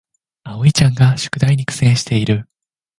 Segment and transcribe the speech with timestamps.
[0.43, 2.49] あおいちゃんが宿題に苦戦している